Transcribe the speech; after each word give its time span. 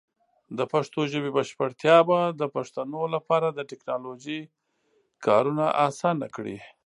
د 0.57 0.59
پښتو 0.73 0.99
ژبې 1.11 1.29
بشپړتیا 1.37 1.97
به 2.07 2.19
د 2.39 2.41
پښتنو 2.55 3.01
لپاره 3.15 3.47
د 3.51 3.59
ټیکنالوجۍ 3.69 4.39
کارونه 5.25 5.65
اسان 5.87 6.17
کړي. 6.35 6.57